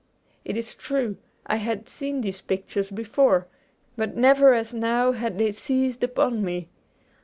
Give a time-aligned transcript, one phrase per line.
[0.43, 3.45] It is true, I had seen these pictures before,
[3.95, 6.69] but never as now had they seized upon me.